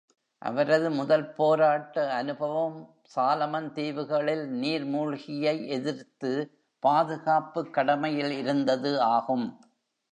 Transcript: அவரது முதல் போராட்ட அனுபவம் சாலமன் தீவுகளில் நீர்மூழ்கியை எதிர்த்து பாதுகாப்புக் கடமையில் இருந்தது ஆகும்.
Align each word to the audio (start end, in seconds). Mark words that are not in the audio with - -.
அவரது 0.41 0.91
முதல் 0.91 1.33
போராட்ட 1.33 2.13
அனுபவம் 2.13 2.79
சாலமன் 3.15 3.71
தீவுகளில் 3.71 4.43
நீர்மூழ்கியை 4.61 5.67
எதிர்த்து 5.69 6.31
பாதுகாப்புக் 6.83 7.73
கடமையில் 7.73 8.31
இருந்தது 8.31 9.01
ஆகும். 9.11 9.47